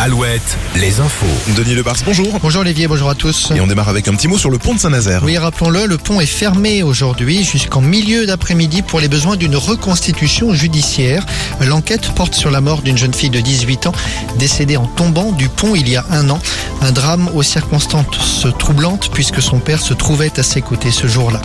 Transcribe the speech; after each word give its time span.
Alouette, 0.00 0.56
les 0.76 1.00
infos. 1.00 1.26
Denis 1.56 1.74
Lebars, 1.74 1.96
bonjour. 2.04 2.38
Bonjour 2.40 2.60
Olivier, 2.60 2.86
bonjour 2.86 3.10
à 3.10 3.16
tous. 3.16 3.50
Et 3.56 3.60
on 3.60 3.66
démarre 3.66 3.88
avec 3.88 4.06
un 4.06 4.14
petit 4.14 4.28
mot 4.28 4.38
sur 4.38 4.48
le 4.48 4.56
pont 4.56 4.72
de 4.72 4.78
Saint-Nazaire. 4.78 5.22
Oui, 5.24 5.36
rappelons-le, 5.36 5.86
le 5.86 5.98
pont 5.98 6.20
est 6.20 6.26
fermé 6.26 6.84
aujourd'hui 6.84 7.42
jusqu'en 7.42 7.80
milieu 7.80 8.24
d'après-midi 8.24 8.82
pour 8.82 9.00
les 9.00 9.08
besoins 9.08 9.34
d'une 9.34 9.56
reconstitution 9.56 10.54
judiciaire. 10.54 11.26
L'enquête 11.62 12.12
porte 12.14 12.34
sur 12.34 12.52
la 12.52 12.60
mort 12.60 12.82
d'une 12.82 12.96
jeune 12.96 13.12
fille 13.12 13.30
de 13.30 13.40
18 13.40 13.88
ans 13.88 13.92
décédée 14.38 14.76
en 14.76 14.86
tombant 14.86 15.32
du 15.32 15.48
pont 15.48 15.74
il 15.74 15.88
y 15.88 15.96
a 15.96 16.04
un 16.12 16.30
an. 16.30 16.38
Un 16.80 16.92
drame 16.92 17.28
aux 17.34 17.42
circonstances 17.42 18.46
troublantes 18.56 19.10
puisque 19.12 19.42
son 19.42 19.58
père 19.58 19.80
se 19.80 19.94
trouvait 19.94 20.38
à 20.38 20.44
ses 20.44 20.60
côtés 20.60 20.92
ce 20.92 21.08
jour-là. 21.08 21.42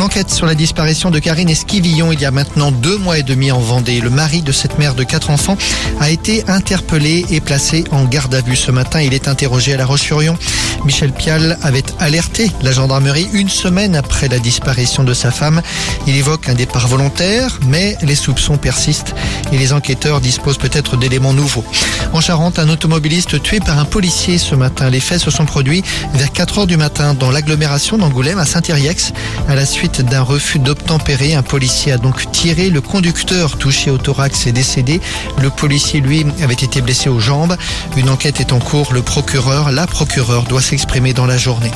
L'enquête 0.00 0.32
sur 0.32 0.46
la 0.46 0.56
disparition 0.56 1.12
de 1.12 1.20
Karine 1.20 1.48
Esquivillon 1.48 2.10
il 2.10 2.20
y 2.20 2.24
a 2.24 2.32
maintenant 2.32 2.72
deux 2.72 2.98
mois 2.98 3.18
et 3.18 3.22
demi 3.22 3.52
en 3.52 3.60
Vendée. 3.60 4.00
Le 4.00 4.10
mari 4.10 4.42
de 4.42 4.50
cette 4.50 4.80
mère 4.80 4.96
de 4.96 5.04
quatre 5.04 5.30
enfants 5.30 5.56
a 6.00 6.10
été 6.10 6.42
interpellé 6.48 7.24
et 7.30 7.40
placé 7.40 7.83
en 7.90 8.04
garde 8.04 8.34
à 8.34 8.40
vue 8.40 8.56
ce 8.56 8.70
matin. 8.70 9.00
Il 9.00 9.14
est 9.14 9.28
interrogé 9.28 9.74
à 9.74 9.76
La 9.76 9.86
Roche-sur-Yon. 9.86 10.36
Michel 10.84 11.12
Pial 11.12 11.58
avait 11.62 11.84
alerté 11.98 12.50
la 12.62 12.72
gendarmerie 12.72 13.28
une 13.32 13.48
semaine 13.48 13.96
après 13.96 14.28
la 14.28 14.38
disparition 14.38 15.04
de 15.04 15.14
sa 15.14 15.30
femme. 15.30 15.62
Il 16.06 16.16
évoque 16.16 16.48
un 16.48 16.54
départ 16.54 16.88
volontaire, 16.88 17.58
mais 17.66 17.96
les 18.02 18.14
soupçons 18.14 18.56
persistent 18.56 19.14
et 19.52 19.58
les 19.58 19.72
enquêteurs 19.72 20.20
disposent 20.20 20.58
peut-être 20.58 20.96
d'éléments 20.96 21.32
nouveaux. 21.32 21.64
En 22.12 22.20
Charente, 22.20 22.58
un 22.58 22.68
automobiliste 22.68 23.42
tué 23.42 23.60
par 23.60 23.78
un 23.78 23.84
policier 23.84 24.38
ce 24.38 24.54
matin. 24.54 24.90
Les 24.90 25.00
faits 25.00 25.20
se 25.20 25.30
sont 25.30 25.46
produits 25.46 25.82
vers 26.14 26.32
4 26.32 26.58
heures 26.58 26.66
du 26.66 26.76
matin 26.76 27.14
dans 27.14 27.30
l'agglomération 27.30 27.98
d'Angoulême 27.98 28.38
à 28.38 28.44
Saint-Iriex. 28.44 29.12
À 29.48 29.54
la 29.54 29.66
suite 29.66 30.02
d'un 30.02 30.22
refus 30.22 30.58
d'obtempérer, 30.58 31.34
un 31.34 31.42
policier 31.42 31.92
a 31.92 31.98
donc 31.98 32.30
tiré. 32.30 32.70
Le 32.70 32.80
conducteur 32.80 33.56
touché 33.56 33.90
au 33.90 33.98
thorax 33.98 34.46
est 34.46 34.52
décédé. 34.52 35.00
Le 35.40 35.50
policier, 35.50 36.00
lui, 36.00 36.26
avait 36.42 36.54
été 36.54 36.80
blessé 36.80 37.08
aux 37.08 37.20
jambes. 37.20 37.56
Une 37.96 38.08
enquête 38.08 38.40
est 38.40 38.52
en 38.52 38.58
cours. 38.58 38.92
Le 38.92 39.02
procureur, 39.02 39.70
la 39.70 39.86
procureure 39.86 40.44
doit 40.44 40.62
s'exprimer 40.62 41.12
dans 41.12 41.26
la 41.26 41.36
journée. 41.36 41.70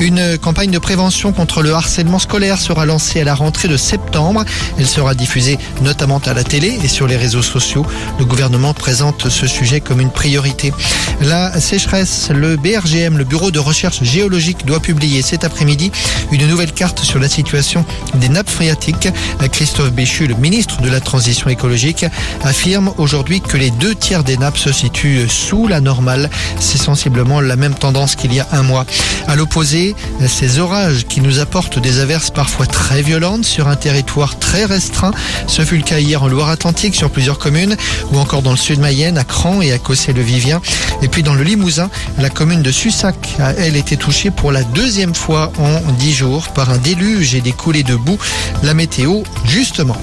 Une 0.00 0.38
campagne 0.38 0.70
de 0.70 0.78
prévention 0.78 1.32
contre 1.32 1.62
le 1.62 1.72
harcèlement 1.72 2.18
scolaire 2.18 2.60
sera 2.60 2.86
lancée 2.86 3.20
à 3.20 3.24
la 3.24 3.34
rentrée 3.34 3.68
de 3.68 3.76
septembre. 3.76 4.44
Elle 4.78 4.86
sera 4.86 5.14
diffusée 5.14 5.58
notamment 5.82 6.20
à 6.26 6.34
la 6.34 6.44
télé 6.44 6.78
et 6.82 6.88
sur 6.88 7.06
les 7.06 7.16
réseaux 7.16 7.42
sociaux. 7.42 7.86
Le 8.18 8.24
gouvernement 8.24 8.74
présente 8.74 9.28
ce 9.28 9.46
sujet 9.46 9.80
comme 9.80 10.00
une 10.00 10.10
priorité. 10.10 10.72
La 11.20 11.60
sécheresse, 11.60 12.30
le 12.30 12.56
BRGM, 12.56 13.16
le 13.16 13.24
Bureau 13.24 13.50
de 13.50 13.58
recherche 13.58 14.02
géologique, 14.02 14.66
doit 14.66 14.80
publier 14.80 15.22
cet 15.22 15.44
après-midi 15.44 15.92
une 16.32 16.48
nouvelle 16.48 16.72
carte 16.72 17.00
sur 17.00 17.20
la 17.20 17.28
situation 17.28 17.84
des 18.14 18.28
nappes 18.28 18.50
phréatiques. 18.50 19.08
Christophe 19.52 19.92
Béchu, 19.92 20.26
le 20.26 20.34
ministre 20.34 20.80
de 20.80 20.88
la 20.88 21.00
Transition 21.00 21.48
écologique, 21.48 22.06
affirme 22.42 22.92
aujourd'hui 22.98 23.40
que 23.40 23.56
les 23.56 23.70
deux 23.70 23.94
tiers 23.94 24.24
des 24.24 24.36
nappes 24.36 24.58
se 24.58 24.72
situent 24.72 25.28
sous 25.32 25.66
la 25.66 25.80
normale. 25.80 26.30
C'est 26.60 26.78
sensiblement 26.78 27.40
la 27.40 27.56
même 27.56 27.74
tendance 27.74 28.14
qu'il 28.14 28.32
y 28.32 28.40
a 28.40 28.46
un 28.52 28.62
mois. 28.62 28.86
À 29.28 29.36
l'opposé, 29.36 29.94
ces 30.26 30.58
orages 30.58 31.06
qui 31.08 31.20
nous 31.20 31.38
apportent 31.38 31.78
des 31.78 32.00
averses 32.00 32.30
parfois 32.30 32.66
très 32.66 33.02
violentes 33.02 33.44
sur 33.44 33.68
un 33.68 33.76
territoire 33.76 34.38
très 34.38 34.64
restreint. 34.64 35.12
Ce 35.46 35.62
fut 35.62 35.76
le 35.76 35.82
cas 35.82 35.98
hier 35.98 36.22
en 36.22 36.28
Loire-Atlantique 36.28 36.94
sur 36.94 37.10
plusieurs 37.10 37.38
communes 37.38 37.76
ou 38.12 38.18
encore 38.18 38.42
dans 38.42 38.50
le 38.50 38.56
sud 38.56 38.80
Mayenne, 38.80 39.18
à 39.18 39.24
Cran 39.24 39.60
et 39.62 39.72
à 39.72 39.78
Cossé-le-Vivien. 39.78 40.60
Et 41.02 41.08
puis 41.08 41.22
dans 41.22 41.34
le 41.34 41.42
Limousin, 41.42 41.90
la 42.18 42.30
commune 42.30 42.62
de 42.62 42.70
Sussac 42.70 43.16
a 43.40 43.52
elle 43.52 43.76
été 43.76 43.96
touchée 43.96 44.30
pour 44.30 44.52
la 44.52 44.62
deuxième 44.62 45.14
fois 45.14 45.52
en 45.58 45.92
dix 45.92 46.12
jours 46.12 46.48
par 46.48 46.70
un 46.70 46.78
déluge 46.78 47.34
et 47.34 47.40
des 47.40 47.52
coulées 47.52 47.82
de 47.82 47.96
boue. 47.96 48.18
La 48.62 48.74
météo, 48.74 49.22
justement. 49.44 49.96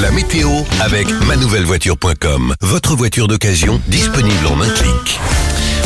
La 0.00 0.10
météo 0.12 0.48
avec 0.80 1.08
manouvellevoiture.com. 1.26 2.54
Votre 2.62 2.96
voiture 2.96 3.28
d'occasion 3.28 3.82
disponible 3.88 4.46
en 4.46 4.58
un 4.62 4.70
clic. 4.70 5.20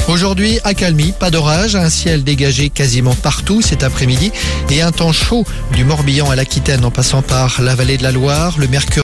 Aujourd'hui, 0.06 0.60
accalmie, 0.62 1.12
pas 1.18 1.30
d'orage, 1.30 1.74
un 1.74 1.90
ciel 1.90 2.22
dégagé 2.22 2.70
quasiment 2.70 3.14
partout 3.16 3.60
cet 3.60 3.82
après-midi 3.82 4.30
et 4.70 4.82
un 4.82 4.92
temps 4.92 5.12
chaud 5.12 5.44
du 5.72 5.82
Morbihan 5.82 6.30
à 6.30 6.36
l'Aquitaine 6.36 6.84
en 6.84 6.92
passant 6.92 7.22
par 7.22 7.60
la 7.60 7.74
vallée 7.74 7.96
de 7.96 8.04
la 8.04 8.12
Loire, 8.12 8.54
le 8.56 8.68
mercure 8.68 9.02